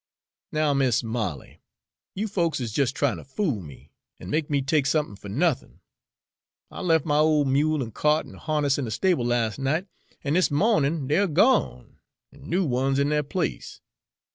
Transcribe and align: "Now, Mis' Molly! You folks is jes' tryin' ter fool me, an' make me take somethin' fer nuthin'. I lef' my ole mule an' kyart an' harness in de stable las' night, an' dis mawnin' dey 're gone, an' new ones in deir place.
"Now, 0.51 0.73
Mis' 0.73 1.03
Molly! 1.03 1.61
You 2.15 2.27
folks 2.27 2.59
is 2.59 2.75
jes' 2.75 2.91
tryin' 2.91 3.17
ter 3.17 3.23
fool 3.23 3.61
me, 3.61 3.91
an' 4.19 4.31
make 4.31 4.49
me 4.49 4.63
take 4.63 4.87
somethin' 4.87 5.15
fer 5.15 5.27
nuthin'. 5.29 5.79
I 6.71 6.81
lef' 6.81 7.05
my 7.05 7.17
ole 7.19 7.45
mule 7.45 7.83
an' 7.83 7.91
kyart 7.91 8.25
an' 8.25 8.33
harness 8.33 8.79
in 8.79 8.85
de 8.85 8.89
stable 8.89 9.25
las' 9.27 9.59
night, 9.59 9.85
an' 10.23 10.33
dis 10.33 10.49
mawnin' 10.49 11.07
dey 11.07 11.19
're 11.19 11.27
gone, 11.27 11.99
an' 12.31 12.49
new 12.49 12.65
ones 12.65 12.97
in 12.97 13.09
deir 13.09 13.21
place. 13.21 13.79